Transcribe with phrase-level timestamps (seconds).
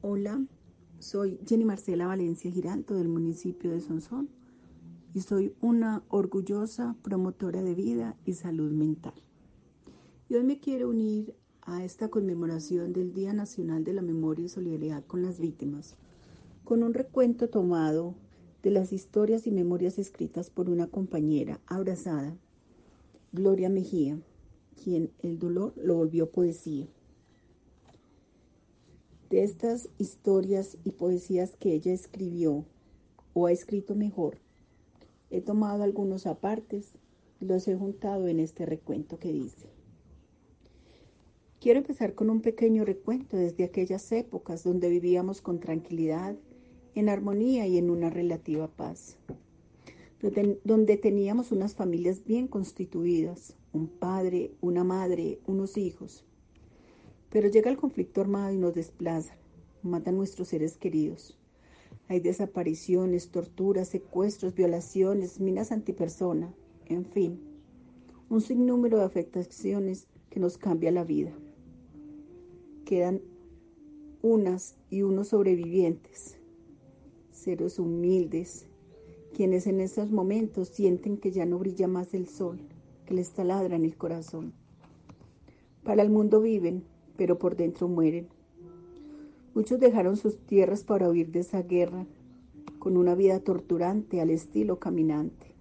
[0.00, 0.42] Hola,
[0.98, 4.30] soy Jenny Marcela Valencia Giranto del municipio de Sonsón
[5.12, 9.12] y soy una orgullosa promotora de vida y salud mental.
[10.30, 14.48] Y hoy me quiero unir a esta conmemoración del Día Nacional de la Memoria y
[14.48, 15.94] Solidaridad con las Víctimas,
[16.64, 18.14] con un recuento tomado
[18.62, 22.34] de las historias y memorias escritas por una compañera abrazada,
[23.32, 24.18] Gloria Mejía,
[24.82, 26.88] quien el dolor lo volvió poesía.
[29.28, 32.64] De estas historias y poesías que ella escribió,
[33.34, 34.38] o ha escrito mejor,
[35.30, 36.92] he tomado algunos apartes
[37.40, 39.66] y los he juntado en este recuento que dice.
[41.60, 46.36] Quiero empezar con un pequeño recuento desde aquellas épocas donde vivíamos con tranquilidad,
[46.94, 49.18] en armonía y en una relativa paz,
[50.64, 56.24] donde, teníamos unas familias bien constituidas, un padre, una madre, unos hijos
[57.30, 59.36] pero llega el conflicto armado y nos desplazan,
[59.82, 61.38] matan nuestros seres queridos.
[62.08, 66.54] Hay desapariciones, torturas, secuestros, violaciones, minas antipersona,
[66.86, 67.40] en fin,
[68.28, 71.32] un sinnúmero de afectaciones que nos cambia la vida.
[72.84, 73.22] Quedan
[74.22, 76.38] unas y unos sobrevivientes,
[77.32, 78.66] seres humildes,
[79.34, 82.60] quienes en esos momentos sienten que ya no brilla más el sol,
[83.04, 84.52] que les taladra en el corazón.
[85.84, 86.84] Para el mundo viven,
[87.16, 88.28] pero por dentro mueren.
[89.54, 92.06] Muchos dejaron sus tierras para huir de esa guerra,
[92.78, 95.54] con una vida torturante al estilo caminante.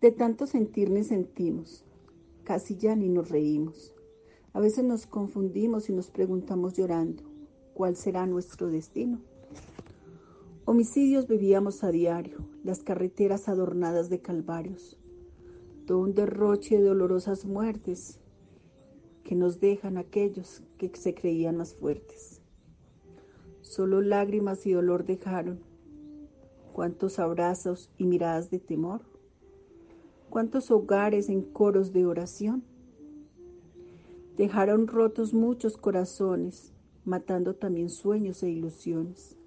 [0.00, 1.84] De tanto sentir ni sentimos,
[2.44, 3.94] casi ya ni nos reímos.
[4.52, 7.22] A veces nos confundimos y nos preguntamos llorando,
[7.72, 9.20] ¿cuál será nuestro destino?
[10.66, 14.98] Homicidios vivíamos a diario, las carreteras adornadas de calvarios,
[15.86, 18.20] todo un derroche de dolorosas muertes,
[19.24, 22.42] que nos dejan aquellos que se creían más fuertes.
[23.62, 25.60] Solo lágrimas y dolor dejaron.
[26.72, 29.00] Cuántos abrazos y miradas de temor.
[30.28, 32.62] Cuántos hogares en coros de oración.
[34.36, 36.74] Dejaron rotos muchos corazones,
[37.04, 39.38] matando también sueños e ilusiones.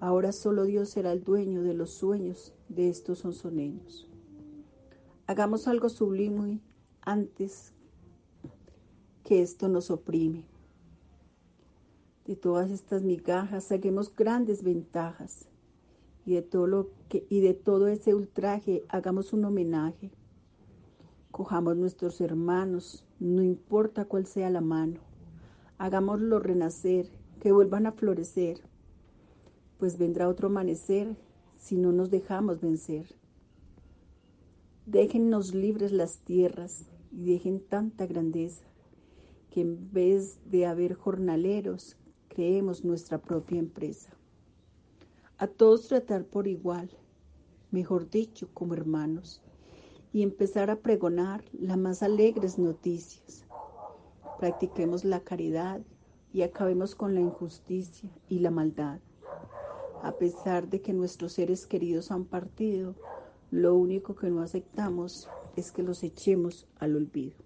[0.00, 4.08] Ahora solo Dios será el dueño de los sueños de estos sonsoneños.
[5.26, 6.60] Hagamos algo sublime
[7.00, 7.74] antes
[9.26, 10.44] que esto nos oprime.
[12.26, 15.48] De todas estas migajas saquemos grandes ventajas
[16.24, 20.12] y de todo lo y de todo ese ultraje hagamos un homenaje.
[21.32, 25.00] Cojamos nuestros hermanos, no importa cuál sea la mano.
[25.76, 27.10] Hagámoslo renacer,
[27.40, 28.60] que vuelvan a florecer,
[29.76, 31.16] pues vendrá otro amanecer
[31.58, 33.06] si no nos dejamos vencer.
[34.86, 38.62] Déjennos libres las tierras y dejen tanta grandeza
[39.56, 41.96] que en vez de haber jornaleros,
[42.28, 44.10] creemos nuestra propia empresa.
[45.38, 46.90] A todos tratar por igual,
[47.70, 49.40] mejor dicho, como hermanos,
[50.12, 53.46] y empezar a pregonar las más alegres noticias.
[54.38, 55.80] Practiquemos la caridad
[56.34, 59.00] y acabemos con la injusticia y la maldad.
[60.02, 62.94] A pesar de que nuestros seres queridos han partido,
[63.50, 67.45] lo único que no aceptamos es que los echemos al olvido.